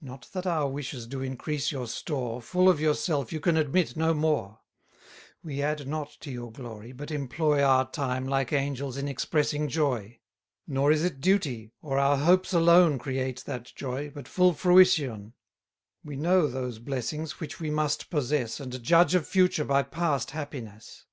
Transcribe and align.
Not 0.00 0.30
that 0.32 0.46
our 0.46 0.66
wishes 0.66 1.06
do 1.06 1.20
increase 1.20 1.70
your 1.70 1.86
store, 1.88 2.40
Full 2.40 2.70
of 2.70 2.80
yourself, 2.80 3.34
you 3.34 3.38
can 3.38 3.58
admit 3.58 3.98
no 3.98 4.14
more: 4.14 4.60
We 5.44 5.60
add 5.60 5.86
not 5.86 6.16
to 6.20 6.30
your 6.30 6.50
glory, 6.50 6.92
but 6.92 7.10
employ 7.10 7.62
Our 7.62 7.86
time, 7.90 8.26
like 8.26 8.50
angels, 8.50 8.96
in 8.96 9.08
expressing 9.08 9.68
joy. 9.68 10.20
Nor 10.66 10.90
is 10.90 11.04
it 11.04 11.20
duty, 11.20 11.74
or 11.82 11.98
our 11.98 12.16
hopes 12.16 12.54
alone, 12.54 12.98
Create 12.98 13.44
that 13.44 13.70
joy, 13.74 14.08
but 14.08 14.26
full 14.26 14.54
fruition: 14.54 15.06
70 16.00 16.02
We 16.02 16.16
know 16.16 16.46
those 16.46 16.78
blessings, 16.78 17.38
which 17.38 17.60
we 17.60 17.68
must 17.68 18.08
possess, 18.08 18.60
And 18.60 18.82
judge 18.82 19.14
of 19.14 19.26
future 19.26 19.66
by 19.66 19.82
past 19.82 20.30
happiness. 20.30 21.04